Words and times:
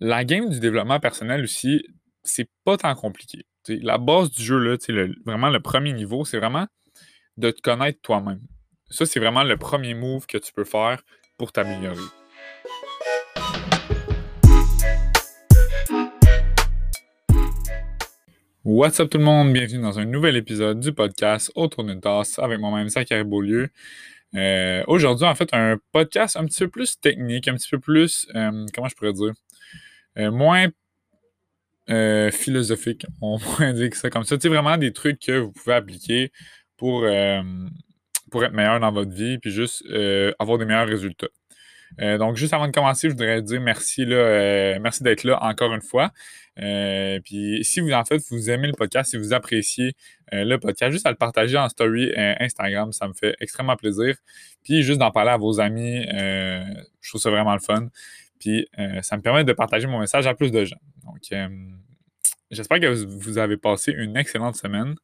La 0.00 0.24
game 0.24 0.48
du 0.48 0.58
développement 0.58 0.98
personnel 0.98 1.44
aussi, 1.44 1.86
c'est 2.24 2.50
pas 2.64 2.76
tant 2.76 2.92
compliqué. 2.96 3.46
La 3.68 3.96
base 3.96 4.28
du 4.32 4.42
jeu, 4.42 4.58
là, 4.58 4.76
vraiment 5.24 5.50
le 5.50 5.60
premier 5.60 5.92
niveau, 5.92 6.24
c'est 6.24 6.36
vraiment 6.36 6.66
de 7.36 7.52
te 7.52 7.60
connaître 7.60 8.00
toi-même. 8.02 8.40
Ça, 8.90 9.06
c'est 9.06 9.20
vraiment 9.20 9.44
le 9.44 9.56
premier 9.56 9.94
move 9.94 10.26
que 10.26 10.36
tu 10.36 10.52
peux 10.52 10.64
faire 10.64 11.00
pour 11.38 11.52
t'améliorer. 11.52 12.02
What's 18.64 18.98
up 18.98 19.10
tout 19.10 19.18
le 19.18 19.24
monde? 19.24 19.52
Bienvenue 19.52 19.80
dans 19.80 20.00
un 20.00 20.06
nouvel 20.06 20.36
épisode 20.36 20.80
du 20.80 20.92
podcast 20.92 21.52
Autour 21.54 21.84
d'une 21.84 22.00
tasse 22.00 22.40
avec 22.40 22.58
moi-même, 22.58 22.88
Zachary 22.88 23.22
Beaulieu. 23.22 23.68
Euh, 24.34 24.82
Aujourd'hui, 24.88 25.26
en 25.26 25.36
fait, 25.36 25.50
un 25.52 25.78
podcast 25.92 26.36
un 26.36 26.46
petit 26.46 26.64
peu 26.64 26.68
plus 26.68 26.98
technique, 27.00 27.46
un 27.46 27.54
petit 27.54 27.68
peu 27.70 27.78
plus, 27.78 28.26
euh, 28.34 28.66
comment 28.74 28.88
je 28.88 28.96
pourrais 28.96 29.12
dire, 29.12 29.32
euh, 30.18 30.30
moins 30.30 30.68
euh, 31.90 32.30
philosophique, 32.30 33.06
on 33.20 33.38
pourrait 33.38 33.72
dire 33.72 33.90
que 33.90 33.96
ça 33.96 34.10
comme 34.10 34.24
ça. 34.24 34.38
Sais, 34.38 34.48
vraiment 34.48 34.76
des 34.76 34.92
trucs 34.92 35.20
que 35.20 35.38
vous 35.38 35.52
pouvez 35.52 35.74
appliquer 35.74 36.32
pour, 36.76 37.02
euh, 37.04 37.42
pour 38.30 38.44
être 38.44 38.52
meilleur 38.52 38.80
dans 38.80 38.92
votre 38.92 39.12
vie, 39.12 39.38
puis 39.38 39.50
juste 39.50 39.84
avoir 40.38 40.58
des 40.58 40.64
meilleurs 40.64 40.88
résultats. 40.88 41.28
donc, 41.98 42.36
juste 42.36 42.52
avant 42.52 42.66
de 42.66 42.72
commencer, 42.72 43.08
je 43.08 43.12
voudrais 43.12 43.42
dire 43.42 43.60
merci, 43.60 44.04
merci 44.06 45.02
d'être 45.04 45.24
là 45.24 45.38
encore 45.42 45.72
une 45.72 45.82
fois. 45.82 46.10
puis 46.56 47.60
si 47.62 47.80
vous, 47.80 47.92
en 47.92 48.04
fait, 48.04 48.20
vous 48.30 48.50
aimez 48.50 48.66
le 48.66 48.72
podcast, 48.72 49.10
si 49.10 49.16
vous 49.18 49.32
appréciez 49.32 49.92
le 50.32 50.56
podcast, 50.56 50.90
juste 50.90 51.06
à 51.06 51.10
le 51.10 51.16
partager 51.16 51.56
en 51.56 51.68
story 51.68 52.12
Instagram, 52.16 52.92
ça 52.92 53.06
me 53.06 53.12
fait 53.12 53.36
extrêmement 53.40 53.76
plaisir. 53.76 54.16
Puis 54.64 54.82
juste 54.82 54.98
d'en 54.98 55.12
parler 55.12 55.30
à 55.30 55.36
vos 55.36 55.60
amis, 55.60 56.04
je 56.10 57.08
trouve 57.08 57.20
ça 57.20 57.30
vraiment 57.30 57.54
le 57.54 57.60
fun. 57.60 57.88
Puis 58.44 58.68
euh, 58.78 59.00
ça 59.00 59.16
me 59.16 59.22
permet 59.22 59.42
de 59.42 59.54
partager 59.54 59.86
mon 59.86 60.00
message 60.00 60.26
à 60.26 60.34
plus 60.34 60.50
de 60.50 60.66
gens. 60.66 60.80
Donc, 61.04 61.22
euh, 61.32 61.48
j'espère 62.50 62.78
que 62.78 62.88
vous 62.88 63.38
avez 63.38 63.56
passé 63.56 63.90
une 63.90 64.18
excellente 64.18 64.56
semaine. 64.56 64.96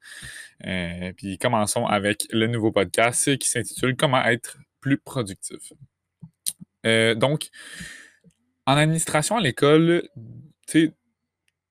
Euh, 0.67 1.15
puis 1.17 1.39
commençons 1.39 1.87
avec 1.87 2.27
le 2.33 2.49
nouveau 2.49 2.71
podcast 2.71 3.39
qui 3.39 3.49
s'intitule 3.49 3.97
Comment 3.97 4.23
être 4.27 4.59
plus 4.81 4.99
productif. 4.99 5.73
donc, 6.85 7.49
en 8.67 8.77
administration 8.77 9.39
à 9.39 9.41
l'école, 9.41 10.07
tu 10.67 10.87
sais, 10.89 10.95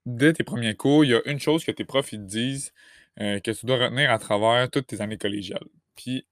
dès 0.07 0.33
tes 0.33 0.43
premiers 0.43 0.75
cours, 0.75 1.05
il 1.05 1.11
y 1.11 1.13
a 1.13 1.21
une 1.25 1.39
chose 1.39 1.63
que 1.63 1.71
tes 1.71 1.85
profs 1.85 2.09
te 2.09 2.15
disent 2.15 2.73
que 3.17 3.51
tu 3.51 3.65
dois 3.67 3.77
retenir 3.77 4.09
à 4.09 4.17
travers 4.17 4.71
toutes 4.71 4.87
tes 4.87 5.01
années 5.01 5.17
collégiales. 5.19 5.67
Puis 5.95 6.25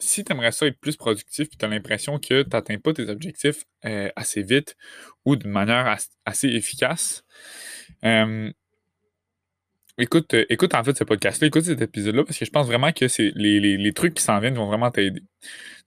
si 0.00 0.24
tu 0.24 0.32
aimerais 0.32 0.52
ça 0.52 0.66
être 0.66 0.80
plus 0.80 0.96
productif 0.96 1.48
et 1.52 1.56
tu 1.56 1.64
as 1.64 1.68
l'impression 1.68 2.18
que 2.18 2.42
tu 2.42 2.50
n'atteins 2.50 2.78
pas 2.78 2.92
tes 2.92 3.08
objectifs 3.08 3.64
euh, 3.84 4.10
assez 4.16 4.42
vite 4.42 4.76
ou 5.24 5.36
d'une 5.36 5.50
manière 5.50 5.96
assez 6.24 6.48
efficace, 6.48 7.24
euh, 8.04 8.50
écoute, 9.98 10.34
euh, 10.34 10.46
écoute 10.48 10.74
en 10.74 10.82
fait 10.82 10.96
ce 10.96 11.04
podcast-là, 11.04 11.48
écoute 11.48 11.64
cet 11.64 11.80
épisode-là 11.80 12.24
parce 12.24 12.38
que 12.38 12.44
je 12.44 12.50
pense 12.50 12.66
vraiment 12.66 12.92
que 12.92 13.06
les, 13.36 13.92
trucs 13.92 14.14
qui 14.14 14.22
s'en 14.22 14.40
viennent 14.40 14.54
vont 14.54 14.66
vraiment 14.66 14.90
t'aider. 14.90 15.22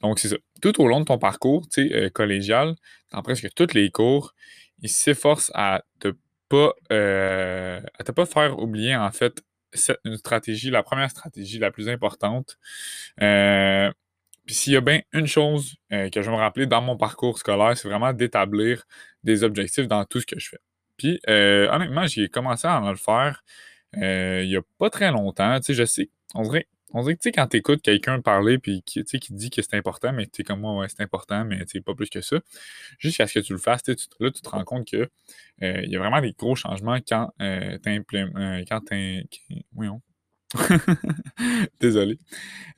Donc, 0.01 0.19
c'est 0.19 0.29
ça. 0.29 0.37
Tout 0.61 0.79
au 0.81 0.87
long 0.87 0.99
de 1.01 1.05
ton 1.05 1.17
parcours 1.17 1.67
collégial, 2.13 2.75
dans 3.11 3.21
presque 3.21 3.49
tous 3.55 3.73
les 3.73 3.89
cours, 3.89 4.33
ils 4.81 4.89
s'efforcent 4.89 5.51
à 5.55 5.83
te 5.99 6.13
pas 6.49 6.73
à 6.89 8.03
te 8.03 8.11
pas 8.11 8.25
faire 8.25 8.59
oublier 8.59 8.95
en 8.95 9.11
fait 9.11 9.43
une 10.05 10.17
stratégie, 10.17 10.69
la 10.69 10.83
première 10.83 11.09
stratégie 11.09 11.57
la 11.57 11.71
plus 11.71 11.89
importante. 11.89 12.57
Puis 14.45 14.55
s'il 14.55 14.73
y 14.73 14.77
a 14.77 14.81
bien 14.81 15.01
une 15.13 15.27
chose 15.27 15.75
euh, 15.93 16.09
que 16.09 16.21
je 16.21 16.29
vais 16.29 16.35
me 16.35 16.41
rappeler 16.41 16.65
dans 16.67 16.81
mon 16.81 16.97
parcours 16.97 17.37
scolaire, 17.37 17.77
c'est 17.77 17.87
vraiment 17.87 18.13
d'établir 18.13 18.83
des 19.23 19.43
objectifs 19.43 19.87
dans 19.87 20.03
tout 20.05 20.19
ce 20.19 20.25
que 20.25 20.39
je 20.39 20.49
fais. 20.49 20.59
Puis 20.97 21.19
euh, 21.29 21.69
honnêtement, 21.71 22.05
j'ai 22.07 22.27
commencé 22.29 22.67
à 22.67 22.81
le 22.89 22.97
faire 22.97 23.43
euh, 23.97 24.41
il 24.43 24.49
n'y 24.49 24.55
a 24.57 24.61
pas 24.79 24.89
très 24.89 25.11
longtemps. 25.11 25.59
Tu 25.59 25.67
sais, 25.67 25.73
je 25.75 25.85
sais, 25.85 26.09
on 26.35 26.43
dirait, 26.43 26.67
on 26.93 27.01
dirait 27.01 27.15
que 27.15 27.21
tu 27.21 27.29
sais, 27.29 27.31
quand 27.31 27.47
tu 27.47 27.57
écoutes 27.57 27.81
quelqu'un 27.81 28.21
parler 28.21 28.57
puis 28.59 28.83
qui, 28.83 29.03
qui 29.03 29.33
dit 29.33 29.49
que 29.49 29.61
c'est 29.61 29.75
important, 29.75 30.11
mais 30.13 30.25
tu 30.25 30.31
sais, 30.37 30.43
comme 30.43 30.61
moi, 30.61 30.75
ouais, 30.77 30.87
c'est 30.89 31.01
important, 31.01 31.45
mais 31.45 31.59
tu 31.65 31.77
sais, 31.77 31.81
pas 31.81 31.95
plus 31.95 32.09
que 32.09 32.21
ça. 32.21 32.37
Juste 32.99 33.19
à 33.21 33.27
ce 33.27 33.35
que 33.39 33.45
tu 33.45 33.53
le 33.53 33.59
fasses, 33.59 33.83
tu, 33.83 33.95
là, 34.19 34.31
tu 34.31 34.41
te 34.41 34.49
rends 34.49 34.63
compte 34.65 34.89
que 34.89 35.09
il 35.61 35.89
y 35.89 35.95
a 35.95 35.99
vraiment 35.99 36.21
des 36.21 36.33
gros 36.33 36.55
changements 36.55 36.97
quand 37.07 37.31
tu 37.39 38.03
quand 38.69 38.79
tu. 38.89 39.27
Désolé. 41.79 42.17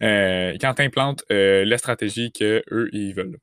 Euh, 0.01 0.55
quand 0.59 0.73
tu 0.75 0.81
implantes 0.81 1.23
euh, 1.31 1.65
la 1.65 1.77
stratégie 1.77 2.31
qu'eux, 2.31 2.89
ils 2.93 3.13
veulent. 3.13 3.37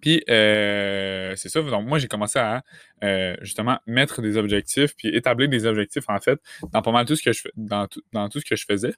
Puis, 0.00 0.22
euh, 0.30 1.34
c'est 1.34 1.48
ça. 1.48 1.60
Donc, 1.60 1.86
moi, 1.86 1.98
j'ai 1.98 2.06
commencé 2.06 2.38
à 2.38 2.62
justement 3.40 3.78
mettre 3.86 4.22
des 4.22 4.36
objectifs, 4.36 4.94
puis 4.96 5.08
établir 5.08 5.48
des 5.48 5.66
objectifs, 5.66 6.04
en 6.08 6.20
fait, 6.20 6.38
dans 6.72 6.82
pas 6.82 6.92
mal 6.92 7.04
tout 7.04 7.16
ce 7.16 7.22
que 7.22 7.32
je 7.32 7.42
dans 7.56 7.86
tout, 7.88 8.00
dans 8.12 8.28
tout 8.28 8.38
ce 8.40 8.44
que 8.44 8.54
je 8.56 8.64
faisais. 8.64 8.94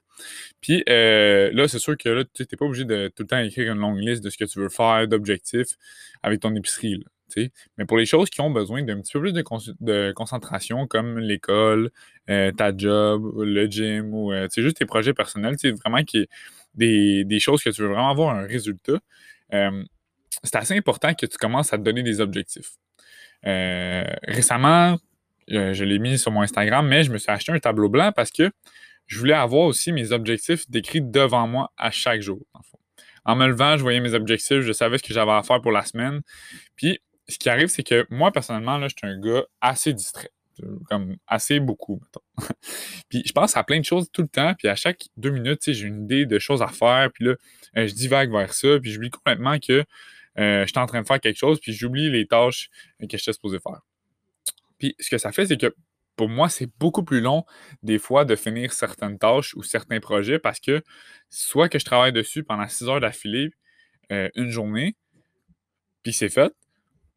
Puis, 0.61 0.83
là, 0.87 1.67
c'est 1.67 1.79
sûr 1.79 1.97
que 1.97 2.09
là, 2.09 2.23
tu 2.33 2.43
n'es 2.43 2.57
pas 2.57 2.65
obligé 2.65 2.85
de 2.85 3.07
tout 3.15 3.23
le 3.23 3.27
temps 3.27 3.39
écrire 3.39 3.71
une 3.71 3.79
longue 3.79 3.99
liste 3.99 4.23
de 4.23 4.29
ce 4.29 4.37
que 4.37 4.45
tu 4.45 4.59
veux 4.59 4.69
faire, 4.69 5.07
d'objectifs 5.07 5.75
avec 6.21 6.39
ton 6.41 6.55
épicerie. 6.55 7.03
Mais 7.77 7.85
pour 7.85 7.97
les 7.97 8.05
choses 8.05 8.29
qui 8.29 8.41
ont 8.41 8.49
besoin 8.49 8.83
d'un 8.83 8.99
petit 9.01 9.13
peu 9.13 9.21
plus 9.21 9.33
de, 9.33 10.11
concentration, 10.11 10.87
comme 10.87 11.19
l'école, 11.19 11.91
euh, 12.29 12.51
ta 12.51 12.75
job, 12.75 13.31
le 13.37 13.65
gym, 13.65 14.13
ou 14.13 14.31
euh, 14.31 14.47
juste 14.55 14.77
tes 14.77 14.85
projets 14.85 15.13
personnels, 15.13 15.55
vraiment 15.83 16.03
qui 16.03 16.27
des, 16.75 17.23
des 17.25 17.39
choses 17.39 17.63
que 17.63 17.69
tu 17.69 17.81
veux 17.81 17.89
vraiment 17.89 18.09
avoir 18.09 18.35
un 18.35 18.45
résultat, 18.45 18.99
euh, 19.53 19.83
c'est 20.43 20.55
assez 20.55 20.75
important 20.75 21.13
que 21.13 21.25
tu 21.25 21.37
commences 21.37 21.73
à 21.73 21.77
te 21.77 21.83
donner 21.83 22.03
des 22.03 22.21
objectifs. 22.21 22.71
récemment, 23.43 24.97
je 25.47 25.83
l'ai 25.83 25.99
mis 25.99 26.17
sur 26.17 26.31
mon 26.31 26.41
Instagram, 26.41 26.87
mais 26.87 27.03
je 27.03 27.11
me 27.11 27.17
suis 27.17 27.31
acheté 27.31 27.51
un 27.51 27.59
tableau 27.59 27.89
blanc 27.89 28.11
parce 28.15 28.31
que 28.31 28.51
je 29.07 29.19
voulais 29.19 29.33
avoir 29.33 29.63
aussi 29.63 29.91
mes 29.91 30.13
objectifs 30.13 30.69
décrits 30.69 31.01
devant 31.01 31.45
moi 31.45 31.71
à 31.77 31.91
chaque 31.91 32.21
jour. 32.21 32.39
En 33.25 33.35
me 33.35 33.47
levant, 33.47 33.77
je 33.77 33.81
voyais 33.81 33.99
mes 33.99 34.13
objectifs, 34.13 34.61
je 34.61 34.71
savais 34.71 34.97
ce 34.97 35.03
que 35.03 35.13
j'avais 35.13 35.31
à 35.31 35.43
faire 35.43 35.61
pour 35.61 35.71
la 35.71 35.85
semaine. 35.85 36.21
Puis, 36.75 36.99
ce 37.31 37.39
qui 37.39 37.49
arrive, 37.49 37.67
c'est 37.67 37.83
que 37.83 38.05
moi, 38.09 38.31
personnellement, 38.31 38.77
là, 38.77 38.87
je 38.87 38.95
suis 38.97 39.07
un 39.07 39.19
gars 39.19 39.43
assez 39.61 39.93
distrait. 39.93 40.29
Comme 40.89 41.15
assez 41.25 41.59
beaucoup, 41.59 41.99
mettons. 42.03 42.53
puis 43.09 43.23
je 43.25 43.31
pense 43.31 43.57
à 43.57 43.63
plein 43.63 43.79
de 43.79 43.85
choses 43.85 44.11
tout 44.11 44.21
le 44.21 44.27
temps, 44.27 44.53
puis 44.53 44.67
à 44.67 44.75
chaque 44.75 45.05
deux 45.17 45.31
minutes, 45.31 45.61
j'ai 45.65 45.87
une 45.87 46.03
idée 46.03 46.27
de 46.27 46.37
choses 46.37 46.61
à 46.61 46.67
faire, 46.67 47.09
puis 47.11 47.25
là, 47.25 47.35
euh, 47.77 47.87
je 47.87 47.93
divague 47.93 48.31
vers 48.31 48.53
ça, 48.53 48.79
puis 48.79 48.91
j'oublie 48.91 49.09
complètement 49.09 49.57
que 49.57 49.83
euh, 50.39 50.61
je 50.61 50.67
suis 50.67 50.79
en 50.79 50.85
train 50.85 51.01
de 51.01 51.07
faire 51.07 51.19
quelque 51.19 51.37
chose, 51.37 51.59
puis 51.59 51.73
j'oublie 51.73 52.11
les 52.11 52.27
tâches 52.27 52.69
que 52.99 53.17
j'étais 53.17 53.33
supposé 53.33 53.59
faire. 53.59 53.81
Puis 54.77 54.95
ce 54.99 55.09
que 55.09 55.17
ça 55.17 55.31
fait, 55.31 55.47
c'est 55.47 55.57
que 55.57 55.73
pour 56.15 56.29
moi, 56.29 56.49
c'est 56.49 56.69
beaucoup 56.79 57.03
plus 57.03 57.21
long 57.21 57.45
des 57.83 57.97
fois 57.97 58.25
de 58.25 58.35
finir 58.35 58.73
certaines 58.73 59.17
tâches 59.17 59.55
ou 59.55 59.63
certains 59.63 59.99
projets 59.99 60.39
parce 60.39 60.59
que 60.59 60.83
soit 61.29 61.69
que 61.69 61.79
je 61.79 61.85
travaille 61.85 62.13
dessus 62.13 62.43
pendant 62.43 62.67
six 62.67 62.87
heures 62.87 62.99
d'affilée 62.99 63.49
euh, 64.11 64.29
une 64.35 64.49
journée, 64.49 64.95
puis 66.03 66.13
c'est 66.13 66.29
fait, 66.29 66.53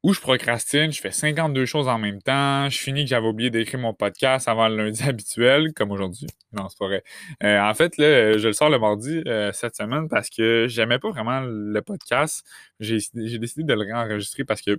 ou 0.05 0.13
je 0.13 0.21
procrastine, 0.21 0.93
je 0.93 1.01
fais 1.01 1.11
52 1.11 1.65
choses 1.65 1.89
en 1.89 1.97
même 1.99 2.21
temps, 2.21 2.69
je 2.69 2.79
finis 2.79 3.05
que 3.05 3.09
j'avais 3.09 3.27
oublié 3.27 3.49
d'écrire 3.49 3.81
mon 3.81 3.95
podcast 3.95 4.47
avant 4.49 4.69
le 4.69 4.77
lundi 4.77 5.03
habituel, 5.09 5.73
comme 5.73 5.91
aujourd'hui. 5.93 6.27
Non, 6.53 6.69
c'est 6.69 6.79
pas 6.79 6.89
vrai. 6.89 7.03
Euh, 7.43 7.59
en 7.59 7.73
fait, 7.73 7.95
je 7.97 8.47
le 8.47 8.53
sors 8.53 8.69
le 8.69 8.79
mardi 8.79 9.23
euh, 9.27 9.51
cette 9.53 9.77
semaine 9.77 10.11
parce 10.11 10.29
que 10.29 10.67
j'aimais 10.69 10.99
pas 10.99 11.09
vraiment 11.09 11.41
le 11.41 11.81
podcast. 11.81 12.47
J'ai 12.81 12.99
décidé 13.39 13.63
de 13.63 13.73
le 13.73 13.81
réenregistrer 13.81 14.45
parce 14.45 14.61
que 14.61 14.79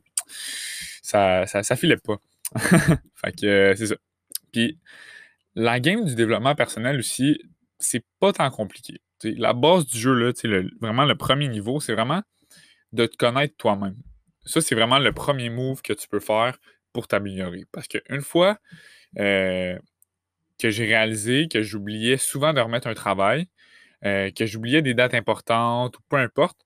ça, 1.01 1.47
ça, 1.47 1.75
filait 1.75 1.97
pas. 1.97 2.17
fait 3.15 3.31
que 3.35 3.45
euh, 3.47 3.75
c'est 3.75 3.87
ça. 3.87 3.95
Puis 4.51 4.77
la 5.55 5.79
game 5.79 6.05
du 6.05 6.13
développement 6.13 6.53
personnel 6.53 6.99
aussi, 6.99 7.41
c'est 7.79 8.05
pas 8.19 8.31
tant 8.31 8.51
compliqué. 8.51 9.01
la 9.23 9.53
base 9.53 9.87
du 9.87 9.97
jeu, 9.97 10.13
là, 10.13 10.31
vraiment 10.79 11.05
le 11.05 11.15
premier 11.15 11.47
niveau, 11.47 11.79
c'est 11.79 11.93
vraiment 11.93 12.21
de 12.93 13.07
te 13.07 13.17
connaître 13.17 13.55
toi-même 13.57 13.95
ça, 14.45 14.61
c'est 14.61 14.75
vraiment 14.75 15.00
le 15.00 15.11
premier 15.11 15.50
move 15.50 15.81
que 15.81 15.94
tu 15.94 16.07
peux 16.07 16.19
faire 16.19 16.57
pour 16.94 17.07
t'améliorer. 17.07 17.66
Parce 17.72 17.87
qu'une 17.87 18.22
fois 18.22 18.58
euh, 19.19 19.78
que 20.59 20.69
j'ai 20.69 20.85
réalisé 20.85 21.47
que 21.47 21.61
j'oubliais 21.61 22.17
souvent 22.17 22.53
de 22.53 22.61
remettre 22.61 22.87
un 22.87 22.93
travail, 22.93 23.47
euh, 24.05 24.31
que 24.31 24.46
j'oubliais 24.46 24.81
des 24.81 24.93
dates 24.93 25.14
importantes 25.14 25.97
ou 25.97 26.02
peu 26.09 26.17
importe, 26.17 26.58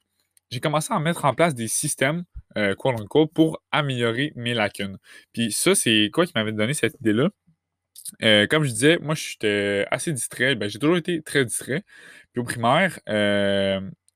j'ai 0.52 0.60
commencé 0.60 0.94
à 0.94 1.00
mettre 1.00 1.26
en 1.26 1.34
place 1.34 1.56
des 1.56 1.68
systèmes, 1.68 2.24
euh, 2.58 2.76
quote 2.76 3.00
unquote, 3.00 3.32
pour 3.34 3.62
améliorer 3.72 4.34
mes 4.36 4.54
lacunes. 4.54 4.98
Puis 5.34 5.52
ça, 5.52 5.76
c'est 5.76 6.10
quoi 6.12 6.26
qui 6.26 6.34
m'avait 6.36 6.52
donné 6.52 6.74
cette 6.74 6.96
idée-là? 7.00 7.30
Euh, 8.24 8.48
comme 8.48 8.64
je 8.64 8.72
disais, 8.72 8.98
moi, 9.00 9.16
j'étais 9.16 9.86
assez 9.92 10.12
distrait. 10.12 10.56
Ben, 10.56 10.70
j'ai 10.70 10.80
toujours 10.80 10.98
été 10.98 11.22
très 11.22 11.46
distrait. 11.46 11.84
Puis 12.34 12.42
au 12.42 12.44
primaire, 12.44 13.00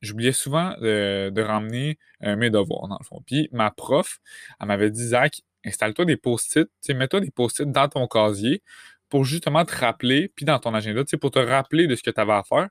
j'oubliais 0.03 0.33
souvent 0.33 0.75
de, 0.79 1.41
ramener 1.41 1.97
euh, 2.23 2.35
mes 2.35 2.49
devoirs, 2.49 2.87
dans 2.87 2.97
le 2.99 3.05
fond. 3.05 3.23
Puis 3.25 3.49
ma 3.51 3.71
prof, 3.71 4.19
elle 4.59 4.67
m'avait 4.67 4.91
dit, 4.91 5.07
Zach, 5.07 5.41
installe-toi 5.65 6.05
des 6.05 6.17
post-it, 6.17 6.69
mets-toi 6.89 7.21
des 7.21 7.31
post-it 7.31 7.71
dans 7.71 7.87
ton 7.87 8.05
casier 8.07 8.61
pour 9.09 9.23
justement 9.25 9.63
te 9.65 9.75
rappeler, 9.75 10.27
puis 10.35 10.45
dans 10.45 10.59
ton 10.59 10.73
agenda, 10.73 11.03
pour 11.19 11.31
te 11.31 11.39
rappeler 11.39 11.87
de 11.87 11.95
ce 11.95 12.03
que 12.03 12.11
tu 12.11 12.19
avais 12.19 12.33
à 12.33 12.43
faire. 12.43 12.69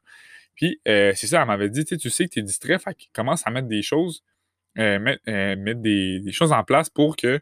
Puis 0.55 0.81
euh, 0.87 1.12
c'est 1.17 1.26
ça, 1.26 1.40
elle 1.40 1.49
m'avait 1.49 1.70
dit, 1.70 1.84
tu 1.84 2.11
sais 2.11 2.26
que 2.26 2.34
tu 2.34 2.40
es 2.40 2.43
distrait, 2.43 2.76
commence 3.14 3.46
à 3.46 3.50
mettre 3.50 3.69
des 3.69 3.82
choses, 3.82 4.23
euh, 4.78 4.99
mettre, 4.99 5.81
des, 5.81 6.23
choses 6.32 6.52
en 6.52 6.62
place 6.64 6.90
pour 6.90 7.17
que 7.17 7.40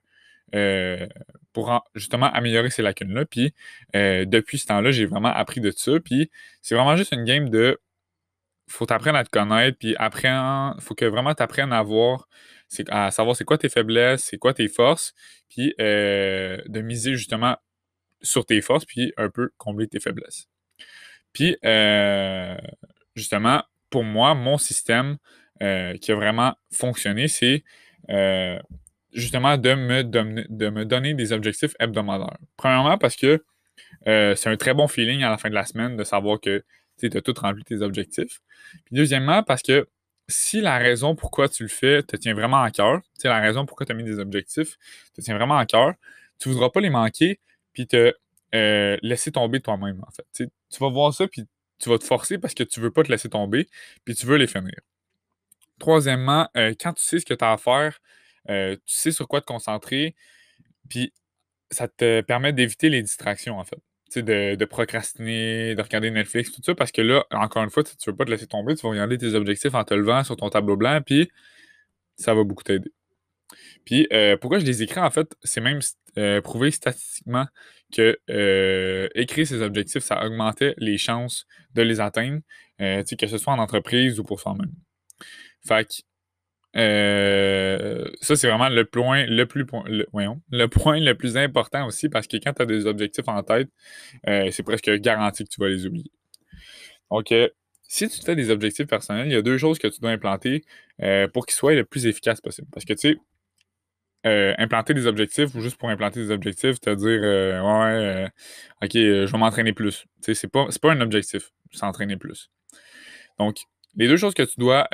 pour 1.52 1.84
justement 1.94 2.26
améliorer 2.26 2.70
ces 2.70 2.82
lacunes-là. 2.82 3.24
Puis 3.24 3.54
depuis 3.94 4.58
ce 4.58 4.66
temps-là, 4.66 4.90
j'ai 4.92 5.06
vraiment 5.06 5.28
appris 5.28 5.60
de 5.60 5.70
ça. 5.70 5.98
Puis 6.00 6.30
c'est 6.60 6.74
vraiment 6.74 6.96
juste 6.96 7.12
une 7.12 7.24
game 7.24 7.48
de 7.48 7.78
faut 8.70 8.86
t'apprendre 8.86 9.18
à 9.18 9.24
te 9.24 9.30
connaître, 9.30 9.78
puis 9.78 9.94
apprendre, 9.98 10.80
faut 10.80 10.94
que 10.94 11.04
vraiment 11.04 11.34
tu 11.34 11.42
apprennes 11.42 11.72
à 11.72 11.82
voir, 11.82 12.28
à 12.88 13.10
savoir 13.10 13.36
c'est 13.36 13.44
quoi 13.44 13.58
tes 13.58 13.68
faiblesses, 13.68 14.24
c'est 14.24 14.38
quoi 14.38 14.54
tes 14.54 14.68
forces, 14.68 15.14
puis 15.48 15.74
euh, 15.80 16.60
de 16.66 16.80
miser 16.80 17.16
justement 17.16 17.56
sur 18.22 18.44
tes 18.46 18.60
forces, 18.60 18.84
puis 18.84 19.12
un 19.16 19.30
peu 19.30 19.50
combler 19.56 19.88
tes 19.88 20.00
faiblesses. 20.00 20.48
Puis, 21.32 21.56
justement, 23.14 23.62
pour 23.88 24.04
moi, 24.04 24.34
mon 24.34 24.58
système 24.58 25.16
qui 25.58 26.12
a 26.12 26.14
vraiment 26.14 26.54
fonctionné, 26.72 27.28
c'est 27.28 27.64
justement 29.12 29.56
de 29.56 29.74
me, 29.74 30.04
de 30.04 30.68
me 30.68 30.84
donner 30.84 31.14
des 31.14 31.32
objectifs 31.32 31.74
hebdomadaires. 31.78 32.38
Premièrement, 32.56 32.98
parce 32.98 33.16
que 33.16 33.42
euh, 34.06 34.34
c'est 34.34 34.48
un 34.48 34.56
très 34.56 34.74
bon 34.74 34.88
feeling 34.88 35.22
à 35.22 35.30
la 35.30 35.38
fin 35.38 35.50
de 35.50 35.54
la 35.54 35.64
semaine 35.64 35.96
de 35.96 36.04
savoir 36.04 36.40
que 36.40 36.64
tu 37.08 37.16
as 37.16 37.22
tout 37.22 37.34
rempli 37.36 37.64
tes 37.64 37.80
objectifs. 37.82 38.40
Puis 38.84 38.94
deuxièmement, 38.96 39.42
parce 39.42 39.62
que 39.62 39.88
si 40.28 40.60
la 40.60 40.78
raison 40.78 41.16
pourquoi 41.16 41.48
tu 41.48 41.64
le 41.64 41.68
fais 41.68 42.02
te 42.02 42.16
tient 42.16 42.34
vraiment 42.34 42.62
à 42.62 42.70
cœur, 42.70 43.00
c'est 43.14 43.28
la 43.28 43.40
raison 43.40 43.66
pourquoi 43.66 43.86
tu 43.86 43.92
as 43.92 43.94
mis 43.94 44.04
des 44.04 44.18
objectifs 44.18 44.76
te 45.14 45.20
tient 45.20 45.36
vraiment 45.36 45.58
à 45.58 45.66
cœur, 45.66 45.94
tu 46.38 46.48
ne 46.48 46.54
voudras 46.54 46.70
pas 46.70 46.80
les 46.80 46.90
manquer 46.90 47.40
puis 47.72 47.86
te 47.86 48.14
euh, 48.54 48.96
laisser 49.02 49.32
tomber 49.32 49.60
toi-même, 49.60 50.02
en 50.06 50.10
fait. 50.10 50.48
tu 50.70 50.78
vas 50.78 50.88
voir 50.88 51.14
ça 51.14 51.26
puis 51.28 51.46
tu 51.78 51.88
vas 51.88 51.98
te 51.98 52.04
forcer 52.04 52.38
parce 52.38 52.54
que 52.54 52.62
tu 52.62 52.80
ne 52.80 52.84
veux 52.84 52.90
pas 52.90 53.02
te 53.02 53.10
laisser 53.10 53.28
tomber 53.28 53.68
puis 54.04 54.14
tu 54.14 54.26
veux 54.26 54.36
les 54.36 54.46
finir. 54.46 54.74
Troisièmement, 55.78 56.48
euh, 56.56 56.74
quand 56.78 56.92
tu 56.92 57.02
sais 57.02 57.20
ce 57.20 57.26
que 57.26 57.34
tu 57.34 57.44
as 57.44 57.52
à 57.52 57.56
faire, 57.58 58.00
euh, 58.50 58.76
tu 58.86 58.94
sais 58.94 59.12
sur 59.12 59.28
quoi 59.28 59.40
te 59.40 59.46
concentrer, 59.46 60.14
puis 60.88 61.12
ça 61.70 61.88
te 61.88 62.20
permet 62.22 62.52
d'éviter 62.52 62.88
les 62.90 63.02
distractions, 63.02 63.58
en 63.58 63.64
fait. 63.64 63.78
De, 64.16 64.64
procrastiner, 64.64 65.76
de 65.76 65.82
regarder 65.82 66.10
Netflix, 66.10 66.50
tout 66.50 66.62
ça, 66.64 66.74
parce 66.74 66.90
que 66.90 67.00
là, 67.00 67.24
encore 67.30 67.62
une 67.62 67.70
fois, 67.70 67.84
tu 67.84 67.92
ne 67.94 68.10
veux 68.10 68.16
pas 68.16 68.24
te 68.24 68.30
laisser 68.30 68.48
tomber, 68.48 68.74
tu 68.74 68.82
vas 68.82 68.90
regarder 68.90 69.16
tes 69.16 69.34
objectifs 69.34 69.74
en 69.74 69.84
te 69.84 69.94
levant 69.94 70.24
sur 70.24 70.36
ton 70.36 70.50
tableau 70.50 70.76
blanc, 70.76 71.00
puis 71.04 71.30
ça 72.16 72.34
va 72.34 72.42
beaucoup 72.42 72.64
t'aider. 72.64 72.90
Puis 73.84 74.08
euh, 74.12 74.36
pourquoi 74.36 74.58
je 74.58 74.64
les 74.64 74.82
écris, 74.82 74.98
en 74.98 75.10
fait, 75.10 75.32
c'est 75.44 75.60
même 75.60 75.78
euh, 76.18 76.40
prouvé 76.40 76.72
statistiquement 76.72 77.46
que 77.94 78.18
écrire 79.14 79.46
ces 79.46 79.62
objectifs, 79.62 80.02
ça 80.02 80.24
augmentait 80.24 80.74
les 80.78 80.98
chances 80.98 81.46
de 81.74 81.82
les 81.82 82.00
atteindre, 82.00 82.40
que 82.78 83.26
ce 83.26 83.38
soit 83.38 83.52
en 83.52 83.58
entreprise 83.58 84.18
ou 84.18 84.24
pour 84.24 84.40
soi-même. 84.40 84.72
Fait 85.66 86.02
euh, 86.76 88.08
ça, 88.20 88.36
c'est 88.36 88.48
vraiment 88.48 88.68
le 88.68 88.84
point 88.84 89.26
le 89.26 89.44
plus 89.46 89.66
le, 89.86 90.66
point 90.68 91.00
le 91.00 91.12
plus 91.14 91.36
important 91.36 91.86
aussi 91.86 92.08
parce 92.08 92.26
que 92.26 92.36
quand 92.36 92.52
tu 92.52 92.62
as 92.62 92.66
des 92.66 92.86
objectifs 92.86 93.28
en 93.28 93.42
tête, 93.42 93.68
euh, 94.28 94.48
c'est 94.52 94.62
presque 94.62 94.90
garanti 94.98 95.44
que 95.44 95.48
tu 95.48 95.60
vas 95.60 95.68
les 95.68 95.86
oublier. 95.86 96.10
Donc, 97.10 97.32
euh, 97.32 97.48
si 97.88 98.08
tu 98.08 98.22
fais 98.22 98.36
des 98.36 98.50
objectifs 98.50 98.86
personnels, 98.86 99.26
il 99.26 99.32
y 99.32 99.36
a 99.36 99.42
deux 99.42 99.58
choses 99.58 99.78
que 99.78 99.88
tu 99.88 100.00
dois 100.00 100.10
implanter 100.10 100.64
pour 101.32 101.46
qu'ils 101.46 101.54
soient 101.54 101.74
le 101.74 101.84
plus 101.84 102.06
efficaces 102.06 102.40
possible. 102.40 102.68
Parce 102.72 102.84
que 102.84 102.92
tu 102.92 103.18
sais, 104.24 104.54
implanter 104.58 104.94
des 104.94 105.06
objectifs 105.06 105.54
ou 105.56 105.60
juste 105.60 105.76
pour 105.76 105.88
implanter 105.90 106.20
des 106.20 106.30
objectifs, 106.30 106.78
te 106.78 106.90
dire 106.90 107.20
ouais, 107.64 108.28
ok, 108.82 108.90
je 108.92 109.32
vais 109.32 109.38
m'entraîner 109.38 109.72
plus. 109.72 110.02
Tu 110.02 110.06
sais, 110.22 110.34
c'est 110.34 110.48
pas, 110.48 110.68
pas 110.80 110.92
un 110.92 111.00
objectif, 111.00 111.50
s'entraîner 111.72 112.16
plus. 112.16 112.50
Donc, 113.40 113.56
les 113.96 114.06
deux 114.06 114.16
choses 114.16 114.34
que 114.34 114.44
tu 114.44 114.54
dois 114.58 114.86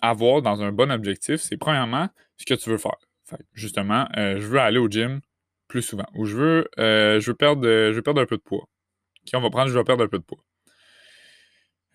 avoir 0.00 0.42
dans 0.42 0.62
un 0.62 0.72
bon 0.72 0.90
objectif, 0.90 1.40
c'est 1.40 1.56
premièrement 1.56 2.08
ce 2.36 2.44
que 2.44 2.54
tu 2.54 2.70
veux 2.70 2.78
faire. 2.78 2.96
justement, 3.54 4.08
euh, 4.16 4.40
je 4.40 4.46
veux 4.46 4.58
aller 4.58 4.78
au 4.78 4.88
gym 4.88 5.20
plus 5.68 5.82
souvent 5.82 6.06
ou 6.14 6.24
je 6.24 6.36
veux, 6.36 6.68
euh, 6.78 7.20
je 7.20 7.30
veux, 7.30 7.36
perdre, 7.36 7.62
je 7.62 7.92
veux 7.92 8.02
perdre 8.02 8.20
un 8.20 8.26
peu 8.26 8.36
de 8.36 8.42
poids. 8.42 8.68
OK, 9.22 9.30
on 9.34 9.40
va 9.40 9.50
prendre 9.50 9.68
je 9.68 9.78
veux 9.78 9.84
perdre 9.84 10.04
un 10.04 10.08
peu 10.08 10.18
de 10.18 10.24
poids. 10.24 10.42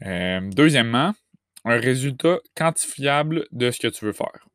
Euh, 0.03 0.39
deuxièmement, 0.51 1.13
un 1.65 1.77
résultat 1.77 2.39
quantifiable 2.55 3.47
de 3.51 3.71
ce 3.71 3.79
que 3.79 3.87
tu 3.87 4.05
veux 4.05 4.13
faire. 4.13 4.47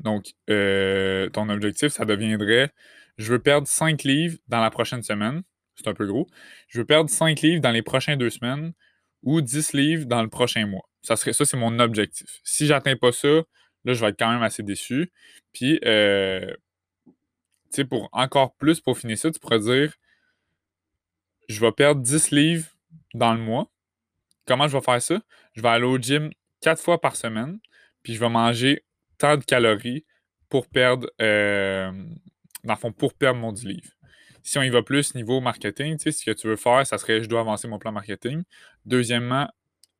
Donc, 0.00 0.32
ton 0.46 1.48
objectif, 1.48 1.92
ça 1.92 2.04
deviendrait 2.04 2.72
je 3.16 3.32
veux 3.32 3.38
perdre 3.38 3.68
5 3.68 4.02
livres 4.02 4.38
dans 4.48 4.60
la 4.60 4.70
prochaine 4.70 5.02
semaine. 5.02 5.42
C'est 5.76 5.88
un 5.88 5.94
peu 5.94 6.06
gros. 6.06 6.26
Je 6.68 6.78
veux 6.78 6.84
perdre 6.84 7.10
5 7.10 7.40
livres 7.40 7.60
dans 7.60 7.70
les 7.70 7.82
prochaines 7.82 8.18
deux 8.18 8.30
semaines 8.30 8.72
ou 9.24 9.40
10 9.40 9.72
livres 9.72 10.06
dans 10.06 10.22
le 10.22 10.28
prochain 10.28 10.66
mois. 10.66 10.88
Ça 11.02 11.16
serait 11.16 11.32
ça, 11.32 11.44
c'est 11.44 11.56
mon 11.56 11.78
objectif. 11.80 12.40
Si 12.44 12.66
j'atteins 12.66 12.96
pas 12.96 13.12
ça, 13.12 13.42
là, 13.84 13.92
je 13.92 14.00
vais 14.00 14.10
être 14.10 14.18
quand 14.18 14.30
même 14.30 14.42
assez 14.42 14.62
déçu. 14.62 15.12
Puis, 15.52 15.80
euh, 15.84 16.54
tu 17.06 17.12
sais, 17.70 17.84
pour 17.84 18.08
encore 18.12 18.54
plus 18.54 18.80
pour 18.80 18.98
finir 18.98 19.18
ça, 19.18 19.30
tu 19.30 19.40
pourrais 19.40 19.60
dire 19.60 19.94
je 21.48 21.60
vais 21.60 21.72
perdre 21.72 22.00
10 22.00 22.30
livres 22.30 22.68
dans 23.12 23.34
le 23.34 23.40
mois. 23.40 23.70
Comment 24.46 24.68
je 24.68 24.76
vais 24.76 24.82
faire 24.82 25.02
ça? 25.02 25.20
Je 25.54 25.62
vais 25.62 25.68
aller 25.68 25.84
au 25.84 25.98
gym 25.98 26.30
4 26.60 26.80
fois 26.80 27.00
par 27.00 27.16
semaine, 27.16 27.58
puis 28.02 28.14
je 28.14 28.20
vais 28.20 28.28
manger 28.28 28.84
tant 29.18 29.36
de 29.36 29.44
calories 29.44 30.04
pour 30.48 30.68
perdre, 30.68 31.10
euh, 31.20 31.90
dans 32.64 32.74
le 32.74 32.78
fond, 32.78 32.92
pour 32.92 33.14
perdre 33.14 33.40
mon 33.40 33.52
10 33.52 33.66
livres. 33.66 33.90
Si 34.44 34.58
on 34.58 34.62
y 34.62 34.68
va 34.68 34.82
plus 34.82 35.14
niveau 35.14 35.40
marketing, 35.40 35.96
ce 35.98 36.24
que 36.24 36.30
tu 36.30 36.46
veux 36.46 36.56
faire, 36.56 36.86
ça 36.86 36.98
serait 36.98 37.22
je 37.22 37.28
dois 37.28 37.40
avancer 37.40 37.66
mon 37.66 37.78
plan 37.78 37.92
marketing. 37.92 38.42
Deuxièmement, 38.84 39.48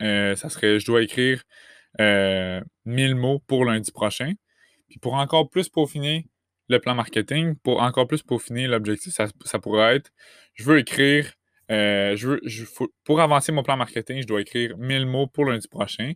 euh, 0.03 0.37
ça 0.37 0.51
serait 0.51 0.79
je 0.79 0.85
dois 0.85 1.03
écrire 1.03 1.43
1000 1.99 2.05
euh, 2.07 3.15
mots 3.15 3.41
pour 3.47 3.65
lundi 3.65 3.91
prochain. 3.91 4.35
Puis 4.89 4.99
pour 4.99 5.15
encore 5.15 5.49
plus 5.49 5.71
peaufiner 5.71 6.29
le 6.69 6.79
plan 6.79 6.95
marketing, 6.95 7.57
pour 7.57 7.83
encore 7.83 8.07
plus 8.07 8.23
peaufiner 8.23 8.67
l'objectif, 8.67 9.15
ça, 9.15 9.59
pourrait 9.59 9.97
être 9.97 10.11
je 10.53 10.65
veux 10.65 10.79
écrire, 10.79 11.33
euh, 11.71 12.15
je 12.15 12.29
veux, 12.29 12.41
pour 13.05 13.23
avancer 13.23 13.51
mon 13.51 13.63
plan 13.63 13.79
marketing, 13.79 14.21
je 14.21 14.27
dois 14.27 14.43
écrire 14.43 14.77
1000 14.77 15.07
mots 15.07 15.27
pour 15.27 15.47
lundi 15.47 15.69
prochain. 15.69 16.13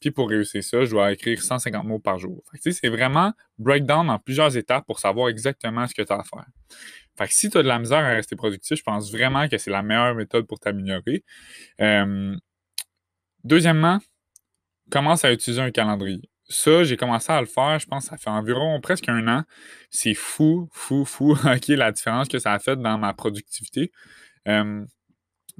Puis 0.00 0.10
pour 0.10 0.28
réussir 0.28 0.62
ça, 0.62 0.84
je 0.84 0.90
dois 0.90 1.12
écrire 1.12 1.42
150 1.42 1.84
mots 1.84 1.98
par 1.98 2.18
jour. 2.18 2.42
c'est 2.60 2.88
vraiment 2.88 3.32
breakdown 3.58 4.08
en 4.10 4.18
plusieurs 4.18 4.56
étapes 4.56 4.86
pour 4.86 4.98
savoir 4.98 5.28
exactement 5.28 5.86
ce 5.86 5.94
que 5.94 6.02
tu 6.02 6.12
as 6.12 6.16
à 6.16 6.24
faire. 6.24 6.46
Fait 7.18 7.26
que 7.26 7.34
si 7.34 7.50
tu 7.50 7.58
as 7.58 7.62
de 7.62 7.68
la 7.68 7.80
misère 7.80 7.98
à 7.98 8.10
rester 8.10 8.36
productif, 8.36 8.78
je 8.78 8.82
pense 8.84 9.10
vraiment 9.10 9.48
que 9.48 9.58
c'est 9.58 9.70
la 9.70 9.82
meilleure 9.82 10.14
méthode 10.14 10.46
pour 10.46 10.60
t'améliorer. 10.60 11.24
Euh, 11.80 12.36
deuxièmement, 13.42 13.98
commence 14.90 15.24
à 15.24 15.32
utiliser 15.32 15.60
un 15.60 15.72
calendrier. 15.72 16.30
Ça, 16.48 16.84
j'ai 16.84 16.96
commencé 16.96 17.32
à 17.32 17.40
le 17.40 17.46
faire, 17.46 17.78
je 17.78 17.86
pense 17.86 18.06
ça 18.06 18.16
fait 18.16 18.30
environ 18.30 18.80
presque 18.80 19.08
un 19.08 19.26
an. 19.26 19.42
C'est 19.90 20.14
fou, 20.14 20.68
fou, 20.72 21.04
fou, 21.04 21.32
OK, 21.44 21.68
la 21.68 21.90
différence 21.90 22.28
que 22.28 22.38
ça 22.38 22.52
a 22.52 22.58
fait 22.60 22.76
dans 22.76 22.98
ma 22.98 23.12
productivité. 23.14 23.90
Euh, 24.46 24.84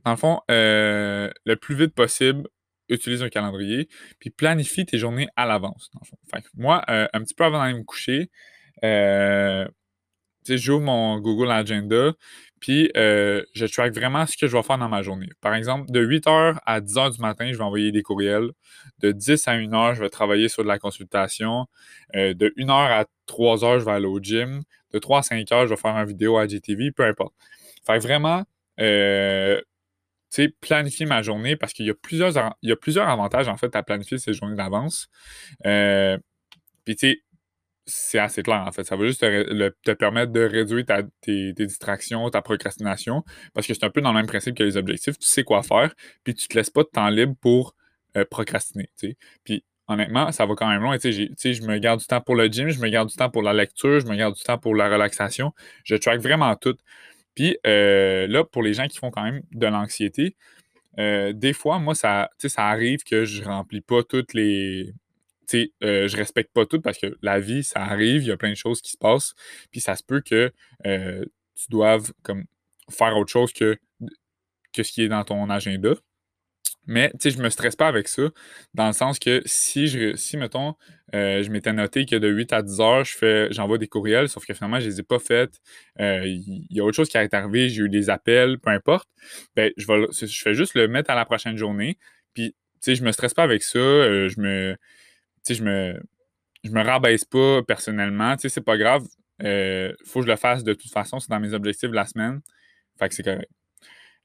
dans 0.04 0.12
le 0.12 0.16
fond, 0.16 0.40
euh, 0.50 1.28
le 1.44 1.56
plus 1.56 1.74
vite 1.74 1.92
possible, 1.92 2.48
utilise 2.88 3.22
un 3.22 3.28
calendrier, 3.28 3.88
puis 4.20 4.30
planifie 4.30 4.86
tes 4.86 4.96
journées 4.96 5.28
à 5.36 5.44
l'avance. 5.44 5.90
moi, 6.54 6.84
un 6.88 7.20
petit 7.22 7.34
peu 7.34 7.44
avant 7.44 7.58
d'aller 7.58 7.74
me 7.74 7.82
coucher, 7.82 8.30
j'ouvre 10.56 10.84
mon 10.84 11.20
Google 11.20 11.50
Agenda, 11.50 12.12
puis 12.60 12.90
euh, 12.96 13.44
je 13.54 13.66
track 13.66 13.94
vraiment 13.94 14.26
ce 14.26 14.36
que 14.36 14.46
je 14.46 14.56
vais 14.56 14.62
faire 14.62 14.78
dans 14.78 14.88
ma 14.88 15.02
journée. 15.02 15.28
Par 15.40 15.54
exemple, 15.54 15.90
de 15.90 16.04
8h 16.04 16.58
à 16.64 16.80
10h 16.80 17.14
du 17.14 17.20
matin, 17.20 17.50
je 17.52 17.58
vais 17.58 17.64
envoyer 17.64 17.92
des 17.92 18.02
courriels. 18.02 18.50
De 18.98 19.12
10 19.12 19.48
à 19.48 19.56
1h, 19.56 19.94
je 19.94 20.00
vais 20.00 20.08
travailler 20.10 20.48
sur 20.48 20.62
de 20.62 20.68
la 20.68 20.78
consultation. 20.78 21.66
Euh, 22.16 22.34
de 22.34 22.52
1h 22.56 22.72
à 22.72 23.04
3h, 23.28 23.80
je 23.80 23.84
vais 23.84 23.92
aller 23.92 24.06
au 24.06 24.18
gym. 24.20 24.62
De 24.92 24.98
3 24.98 25.18
à 25.18 25.22
5h, 25.22 25.64
je 25.64 25.70
vais 25.70 25.76
faire 25.76 25.96
une 25.96 26.06
vidéo 26.06 26.36
à 26.36 26.46
GTV, 26.46 26.90
peu 26.90 27.04
importe. 27.04 27.34
Fait 27.86 27.98
vraiment, 27.98 28.44
euh, 28.80 29.60
planifier 30.60 31.06
ma 31.06 31.22
journée 31.22 31.56
parce 31.56 31.72
qu'il 31.72 31.86
y, 31.86 31.90
a 31.90 31.94
plusieurs, 31.94 32.32
y 32.62 32.72
a 32.72 32.76
plusieurs 32.76 33.08
avantages 33.08 33.48
en 33.48 33.56
fait 33.56 33.74
à 33.74 33.82
planifier 33.82 34.18
ces 34.18 34.34
journées 34.34 34.56
d'avance. 34.56 35.08
Puis 36.84 36.96
tu 36.96 37.08
sais, 37.08 37.22
c'est 37.88 38.18
assez 38.18 38.42
clair, 38.42 38.64
en 38.66 38.72
fait. 38.72 38.84
Ça 38.84 38.96
va 38.96 39.06
juste 39.06 39.20
te, 39.20 39.92
permettre 39.92 40.32
de 40.32 40.40
réduire 40.40 40.84
tes, 41.22 41.52
distractions, 41.54 42.28
ta 42.30 42.42
procrastination, 42.42 43.24
parce 43.54 43.66
que 43.66 43.74
c'est 43.74 43.84
un 43.84 43.90
peu 43.90 44.00
dans 44.00 44.12
le 44.12 44.18
même 44.18 44.26
principe 44.26 44.56
que 44.56 44.62
les 44.62 44.76
objectifs. 44.76 45.18
Tu 45.18 45.26
sais 45.26 45.42
quoi 45.42 45.62
faire, 45.62 45.94
puis 46.24 46.34
tu 46.34 46.48
te 46.48 46.56
laisses 46.56 46.70
pas 46.70 46.82
de 46.82 46.88
temps 46.88 47.08
libre 47.08 47.34
pour 47.40 47.74
euh, 48.16 48.24
procrastiner. 48.30 48.90
Puis 49.44 49.64
honnêtement, 49.88 50.30
ça 50.32 50.46
va 50.46 50.54
quand 50.54 50.68
même 50.68 50.82
loin. 50.82 50.98
je 51.02 51.66
me 51.66 51.78
garde 51.78 52.00
du 52.00 52.06
temps 52.06 52.20
pour 52.20 52.36
le 52.36 52.46
gym, 52.46 52.68
je 52.68 52.80
me 52.80 52.88
garde 52.88 53.08
du 53.08 53.16
temps 53.16 53.30
pour 53.30 53.42
la 53.42 53.54
lecture, 53.54 54.00
je 54.00 54.06
me 54.06 54.16
garde 54.16 54.34
du 54.34 54.42
temps 54.42 54.58
pour 54.58 54.74
la 54.74 54.88
relaxation. 54.88 55.52
Je 55.84 55.96
track 55.96 56.20
vraiment 56.20 56.54
tout. 56.56 56.76
Puis 57.34 57.56
euh, 57.66 58.26
là, 58.28 58.44
pour 58.44 58.62
les 58.62 58.74
gens 58.74 58.86
qui 58.86 58.98
font 58.98 59.10
quand 59.10 59.22
même 59.22 59.42
de 59.52 59.66
l'anxiété, 59.66 60.36
euh, 60.98 61.32
des 61.32 61.52
fois, 61.52 61.78
moi, 61.78 61.94
ça, 61.94 62.30
ça 62.38 62.66
arrive 62.66 63.02
que 63.04 63.24
je 63.24 63.42
remplis 63.44 63.80
pas 63.80 64.02
toutes 64.02 64.34
les 64.34 64.92
sais, 65.48 65.72
euh, 65.82 66.08
je 66.08 66.16
respecte 66.16 66.52
pas 66.52 66.66
tout 66.66 66.80
parce 66.80 66.98
que 66.98 67.16
la 67.22 67.40
vie, 67.40 67.64
ça 67.64 67.82
arrive, 67.82 68.22
il 68.22 68.28
y 68.28 68.32
a 68.32 68.36
plein 68.36 68.50
de 68.50 68.56
choses 68.56 68.80
qui 68.82 68.90
se 68.92 68.98
passent, 68.98 69.34
puis 69.70 69.80
ça 69.80 69.96
se 69.96 70.02
peut 70.02 70.20
que 70.20 70.52
euh, 70.86 71.24
tu 71.54 71.66
doives 71.70 72.12
comme 72.22 72.44
faire 72.90 73.16
autre 73.16 73.30
chose 73.30 73.52
que, 73.52 73.78
que 74.72 74.82
ce 74.82 74.92
qui 74.92 75.02
est 75.02 75.08
dans 75.08 75.24
ton 75.24 75.50
agenda. 75.50 75.94
Mais, 76.86 77.10
tu 77.10 77.16
sais, 77.20 77.30
je 77.30 77.42
me 77.42 77.50
stresse 77.50 77.76
pas 77.76 77.86
avec 77.86 78.08
ça, 78.08 78.22
dans 78.72 78.86
le 78.86 78.94
sens 78.94 79.18
que 79.18 79.42
si, 79.44 79.88
je, 79.88 80.16
si 80.16 80.38
mettons, 80.38 80.74
euh, 81.14 81.42
je 81.42 81.50
m'étais 81.50 81.72
noté 81.74 82.06
que 82.06 82.16
de 82.16 82.28
8 82.28 82.52
à 82.54 82.62
10 82.62 82.80
heures, 82.80 83.04
je 83.04 83.14
fais, 83.14 83.52
j'envoie 83.52 83.76
des 83.76 83.88
courriels, 83.88 84.30
sauf 84.30 84.46
que 84.46 84.54
finalement, 84.54 84.80
je 84.80 84.88
les 84.88 85.00
ai 85.00 85.02
pas 85.02 85.18
faites. 85.18 85.60
Euh, 86.00 86.22
Il 86.26 86.66
y, 86.70 86.80
a 86.80 86.84
autre 86.84 86.96
chose 86.96 87.10
qui 87.10 87.18
est 87.18 87.34
arrivé, 87.34 87.68
j'ai 87.68 87.82
eu 87.82 87.88
des 87.90 88.08
appels, 88.08 88.58
peu 88.58 88.70
importe. 88.70 89.06
Ben, 89.54 89.70
je, 89.76 89.86
vais, 89.86 90.06
je 90.10 90.42
fais 90.42 90.54
juste 90.54 90.74
le 90.74 90.88
mettre 90.88 91.10
à 91.10 91.14
la 91.14 91.26
prochaine 91.26 91.58
journée. 91.58 91.98
Puis, 92.32 92.52
tu 92.52 92.56
sais, 92.80 92.94
je 92.94 93.04
me 93.04 93.12
stresse 93.12 93.34
pas 93.34 93.42
avec 93.42 93.62
ça. 93.62 93.78
Je 93.78 94.40
me. 94.40 94.76
Je 95.54 95.62
me. 95.62 96.00
Je 96.64 96.70
me 96.70 96.82
rabaisse 96.82 97.24
pas 97.24 97.62
personnellement. 97.62 98.36
Tu 98.36 98.42
sais, 98.42 98.48
c'est 98.48 98.60
pas 98.60 98.76
grave. 98.76 99.04
Il 99.40 99.94
faut 100.04 100.20
que 100.20 100.26
je 100.26 100.30
le 100.30 100.36
fasse 100.36 100.64
de 100.64 100.74
toute 100.74 100.90
façon. 100.90 101.20
C'est 101.20 101.30
dans 101.30 101.40
mes 101.40 101.54
objectifs 101.54 101.90
la 101.92 102.04
semaine. 102.04 102.40
Fait 102.98 103.08
que 103.08 103.14
c'est 103.14 103.22
correct. 103.22 103.50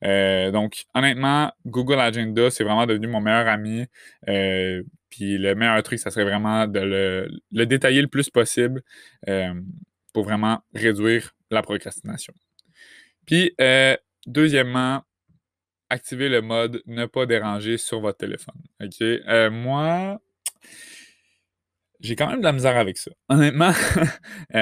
Euh, 0.03 0.51
donc, 0.51 0.85
honnêtement, 0.93 1.51
Google 1.65 1.99
Agenda, 1.99 2.49
c'est 2.49 2.63
vraiment 2.63 2.85
devenu 2.85 3.07
mon 3.07 3.21
meilleur 3.21 3.47
ami. 3.47 3.85
Euh, 4.27 4.83
puis 5.09 5.37
le 5.37 5.55
meilleur 5.55 5.81
truc, 5.83 5.99
ça 5.99 6.11
serait 6.11 6.25
vraiment 6.25 6.67
de 6.67 6.79
le, 7.51 7.65
détailler 7.65 8.01
le 8.01 8.07
plus 8.07 8.29
possible 8.29 8.81
euh, 9.29 9.53
pour 10.13 10.25
vraiment 10.25 10.61
réduire 10.73 11.35
la 11.51 11.61
procrastination. 11.61 12.33
Puis, 13.25 13.55
deuxièmement, 14.27 15.03
activer 15.89 16.27
le 16.27 16.41
mode 16.41 16.81
ne 16.87 17.05
pas 17.05 17.25
déranger 17.25 17.77
sur 17.77 18.01
votre 18.01 18.17
téléphone. 18.17 18.55
OK? 18.81 19.51
moi, 19.51 20.19
j'ai 22.03 22.15
quand 22.15 22.27
même 22.27 22.39
de 22.39 22.43
la 22.43 22.51
misère 22.51 22.77
avec 22.77 22.97
ça. 22.97 23.11
Honnêtement, 23.29 23.71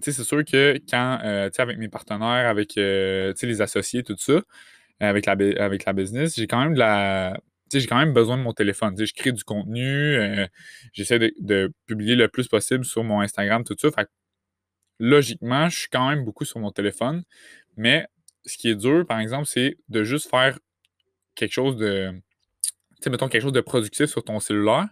c'est 0.00 0.12
sûr 0.12 0.44
que 0.44 0.80
quand, 0.88 1.18
euh, 1.24 1.50
avec 1.58 1.78
mes 1.78 1.88
partenaires, 1.88 2.48
avec 2.48 2.78
euh, 2.78 3.34
les 3.42 3.60
associés, 3.60 4.02
tout 4.02 4.16
ça, 4.16 4.40
avec 5.00 5.26
la, 5.26 5.32
avec 5.32 5.84
la 5.84 5.92
business, 5.92 6.36
j'ai 6.36 6.46
quand 6.46 6.60
même 6.60 6.74
de 6.74 6.78
la. 6.78 7.36
j'ai 7.72 7.86
quand 7.86 7.98
même 7.98 8.12
besoin 8.12 8.38
de 8.38 8.42
mon 8.42 8.52
téléphone. 8.52 8.94
je 8.98 9.12
crée 9.12 9.32
du 9.32 9.44
contenu, 9.44 9.84
euh, 9.84 10.46
j'essaie 10.92 11.18
de, 11.18 11.72
publier 11.86 12.14
le 12.14 12.28
plus 12.28 12.48
possible 12.48 12.84
sur 12.84 13.02
mon 13.04 13.20
Instagram, 13.20 13.64
tout 13.64 13.76
ça. 13.78 13.88
logiquement, 15.00 15.68
je 15.68 15.80
suis 15.80 15.88
quand 15.88 16.08
même 16.08 16.24
beaucoup 16.24 16.44
sur 16.44 16.60
mon 16.60 16.70
téléphone. 16.70 17.24
Mais 17.76 18.06
ce 18.46 18.56
qui 18.56 18.68
est 18.68 18.76
dur, 18.76 19.06
par 19.06 19.20
exemple, 19.20 19.46
c'est 19.46 19.76
de 19.88 20.04
juste 20.04 20.30
faire 20.30 20.58
quelque 21.34 21.52
chose 21.52 21.76
de. 21.76 22.12
Tu 23.02 23.10
mettons 23.10 23.28
quelque 23.28 23.42
chose 23.42 23.52
de 23.52 23.60
productif 23.62 24.06
sur 24.06 24.22
ton 24.22 24.40
cellulaire. 24.40 24.88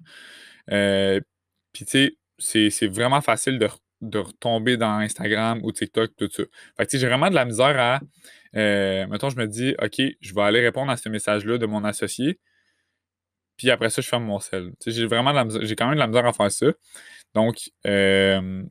Puis, 1.73 1.85
tu 1.85 2.17
sais, 2.39 2.71
c'est 2.71 2.87
vraiment 2.89 3.21
facile 3.21 3.59
de 3.59 3.69
de 4.01 4.19
retomber 4.19 4.77
dans 4.77 4.99
Instagram 4.99 5.61
ou 5.63 5.73
TikTok, 5.73 6.13
tout 6.17 6.29
ça. 6.31 6.45
Fait 6.77 6.87
que 6.87 6.99
j'ai 6.99 7.07
vraiment 7.07 7.31
de 7.31 7.35
la 7.35 7.45
misère 7.45 7.79
à. 7.79 8.01
Euh, 8.57 9.07
mettons, 9.09 9.31
je 9.31 9.37
me 9.37 9.47
dis, 9.47 9.75
OK, 9.83 10.01
je 10.21 10.35
vais 10.35 10.43
aller 10.43 10.61
répondre 10.61 10.91
à 10.91 10.97
ce 10.97 11.09
message-là 11.09 11.59
de 11.59 11.67
mon 11.67 11.85
associé. 11.85 12.39
Puis 13.57 13.71
après 13.71 13.91
ça, 13.91 14.01
je 14.01 14.09
ferme 14.09 14.25
mon 14.25 14.39
sel. 14.39 14.73
J'ai 14.87 15.07
vraiment 15.07 15.33
j'ai 15.61 15.75
quand 15.75 15.87
même 15.87 15.97
de 15.97 16.01
la 16.01 16.07
misère 16.07 16.27
à 16.27 16.33
faire 16.33 16.51
ça. 16.51 16.67
Donc, 17.35 17.71
euh, 17.87 18.63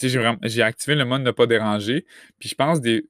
j'ai 0.00 0.62
activé 0.62 0.94
le 0.96 1.04
mode 1.04 1.22
ne 1.22 1.30
pas 1.32 1.46
déranger. 1.46 2.06
Puis 2.38 2.48
je 2.48 2.54
pense 2.54 2.80
des. 2.80 3.08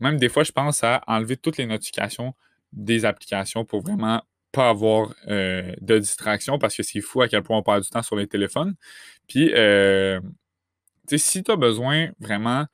Même 0.00 0.16
des 0.18 0.28
fois, 0.28 0.44
je 0.44 0.52
pense 0.52 0.84
à 0.84 1.02
enlever 1.06 1.36
toutes 1.36 1.56
les 1.56 1.66
notifications 1.66 2.34
des 2.72 3.04
applications 3.04 3.64
pour 3.64 3.80
vraiment 3.80 4.22
pas 4.52 4.68
avoir 4.68 5.14
euh, 5.28 5.74
de 5.80 5.98
distraction 5.98 6.58
parce 6.58 6.76
que 6.76 6.82
c'est 6.82 7.00
fou 7.00 7.22
à 7.22 7.28
quel 7.28 7.42
point 7.42 7.58
on 7.58 7.62
perd 7.62 7.82
du 7.82 7.88
temps 7.88 8.02
sur 8.02 8.16
les 8.16 8.26
téléphones. 8.26 8.74
Puis, 9.28 9.52
euh, 9.54 10.20
si 11.16 11.42
tu 11.42 11.50
as 11.50 11.56
besoin 11.56 12.10
vraiment 12.20 12.66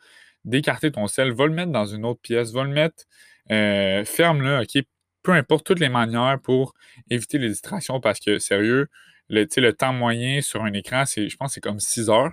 d'écarter 0.44 0.92
ton 0.92 1.06
sel, 1.06 1.32
va 1.32 1.46
le 1.46 1.52
mettre 1.52 1.72
dans 1.72 1.86
une 1.86 2.04
autre 2.04 2.20
pièce, 2.20 2.52
va 2.52 2.64
le 2.64 2.70
mettre, 2.70 3.04
euh, 3.50 4.04
ferme-le, 4.04 4.60
OK? 4.60 4.84
Peu 5.22 5.32
importe 5.32 5.66
toutes 5.66 5.80
les 5.80 5.88
manières 5.88 6.38
pour 6.42 6.74
éviter 7.10 7.38
les 7.38 7.48
distractions 7.48 8.00
parce 8.00 8.20
que, 8.20 8.38
sérieux, 8.38 8.88
le, 9.30 9.46
temps 9.72 9.92
moyen 9.92 10.42
sur 10.42 10.62
un 10.64 10.72
écran, 10.74 11.04
je 11.06 11.34
pense 11.36 11.54
c'est 11.54 11.60
comme 11.60 11.80
6 11.80 12.10
heures. 12.10 12.32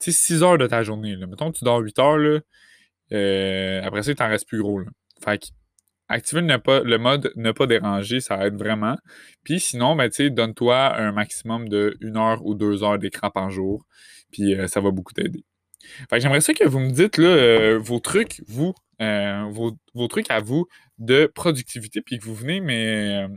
Tu 0.00 0.12
6 0.12 0.42
heures 0.42 0.58
de 0.58 0.66
ta 0.66 0.82
journée. 0.82 1.16
Mettons 1.16 1.52
que 1.52 1.58
tu 1.58 1.64
dors 1.64 1.80
8 1.80 1.98
heures, 1.98 2.40
après 3.86 4.02
ça, 4.02 4.10
il 4.12 4.16
t'en 4.16 4.28
reste 4.28 4.48
plus 4.48 4.62
gros. 4.62 4.80
Fait 5.24 5.38
que, 5.38 5.46
activer 6.08 6.42
le, 6.42 6.96
mode 6.98 7.32
ne 7.36 7.52
pas 7.52 7.66
déranger, 7.66 8.20
ça 8.20 8.46
aide 8.46 8.56
vraiment. 8.56 8.96
Puis 9.42 9.60
sinon, 9.60 9.96
ben, 9.96 10.10
donne-toi 10.30 10.96
un 10.96 11.12
maximum 11.12 11.68
de 11.68 11.96
1 12.02 12.16
heure 12.16 12.44
ou 12.44 12.54
2 12.54 12.84
heures 12.84 12.98
d'écran 12.98 13.30
par 13.30 13.50
jour 13.50 13.84
puis 14.34 14.54
euh, 14.54 14.66
ça 14.66 14.80
va 14.80 14.90
beaucoup 14.90 15.12
t'aider. 15.12 15.44
j'aimerais 16.12 16.40
ça 16.40 16.52
que 16.54 16.64
vous 16.64 16.80
me 16.80 16.90
dites 16.90 17.18
là, 17.18 17.28
euh, 17.28 17.78
vos 17.78 18.00
trucs, 18.00 18.42
vous, 18.48 18.74
euh, 19.00 19.44
vos, 19.50 20.08
trucs 20.08 20.30
à 20.30 20.40
vous 20.40 20.66
de 20.98 21.26
productivité, 21.26 22.02
puis 22.02 22.18
que 22.18 22.24
vous 22.24 22.34
venez 22.34 22.60
me, 22.60 23.28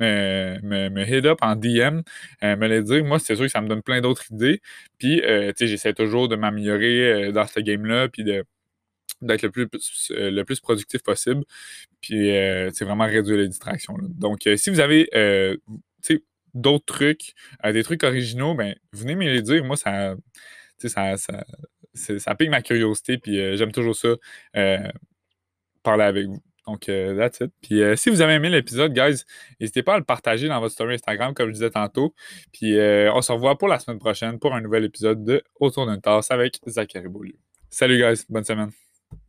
me, 0.00 1.04
hit 1.06 1.26
up 1.26 1.38
en 1.42 1.56
DM, 1.56 2.00
me 2.42 2.66
les 2.66 2.82
dire. 2.82 3.04
Moi, 3.04 3.18
c'est 3.18 3.36
sûr 3.36 3.44
que 3.44 3.50
ça 3.50 3.60
me 3.60 3.68
donne 3.68 3.82
plein 3.82 4.00
d'autres 4.00 4.24
idées. 4.32 4.60
Puis, 4.98 5.22
j'essaie 5.60 5.94
toujours 5.94 6.28
de 6.28 6.36
m'améliorer 6.36 7.32
dans 7.32 7.46
ce 7.46 7.60
game-là, 7.60 8.08
puis 8.08 8.24
d'être 9.22 9.42
le 9.42 9.50
plus, 9.50 9.68
le 10.10 10.42
plus 10.42 10.60
productif 10.60 11.02
possible. 11.02 11.44
Puis, 12.00 12.30
c'est 12.72 12.84
vraiment 12.84 13.06
réduire 13.06 13.38
les 13.38 13.48
distractions. 13.48 13.96
Donc, 14.00 14.48
si 14.56 14.70
vous 14.70 14.80
avez 14.80 15.08
d'autres 16.56 16.86
trucs, 16.86 17.34
euh, 17.64 17.72
des 17.72 17.84
trucs 17.84 18.02
originaux, 18.02 18.54
ben, 18.54 18.74
venez 18.92 19.14
me 19.14 19.24
les 19.24 19.42
dire. 19.42 19.64
Moi, 19.64 19.76
ça, 19.76 20.16
ça, 20.78 21.16
ça, 21.16 21.44
ça 22.18 22.34
pique 22.34 22.50
ma 22.50 22.62
curiosité, 22.62 23.18
puis 23.18 23.38
euh, 23.38 23.56
j'aime 23.56 23.72
toujours 23.72 23.94
ça, 23.94 24.14
euh, 24.56 24.88
parler 25.82 26.04
avec 26.04 26.26
vous. 26.26 26.42
Donc, 26.66 26.86
that's 26.86 27.38
it. 27.38 27.52
Puis, 27.62 27.80
si 27.96 28.10
vous 28.10 28.20
avez 28.22 28.32
aimé 28.32 28.48
l'épisode, 28.48 28.92
guys, 28.92 29.22
n'hésitez 29.60 29.84
pas 29.84 29.94
à 29.94 29.98
le 29.98 30.04
partager 30.04 30.48
dans 30.48 30.58
votre 30.58 30.72
story 30.72 30.94
Instagram, 30.94 31.32
comme 31.32 31.50
je 31.50 31.52
disais 31.52 31.70
tantôt. 31.70 32.12
Puis, 32.52 32.76
on 32.76 33.22
se 33.22 33.30
revoit 33.30 33.56
pour 33.56 33.68
la 33.68 33.78
semaine 33.78 34.00
prochaine 34.00 34.40
pour 34.40 34.52
un 34.52 34.60
nouvel 34.60 34.82
épisode 34.82 35.22
de 35.22 35.44
Autour 35.60 35.86
d'une 35.86 36.00
tasse 36.00 36.32
avec 36.32 36.58
Zachary 36.66 37.06
Beaulieu. 37.06 37.36
Salut, 37.70 37.98
guys. 37.98 38.24
Bonne 38.28 38.42
semaine. 38.42 38.85